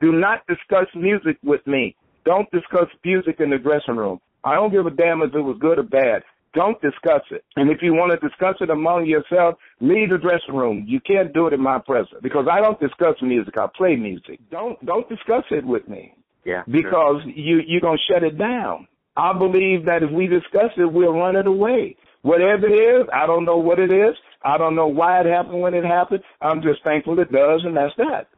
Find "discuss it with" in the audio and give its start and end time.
15.08-15.86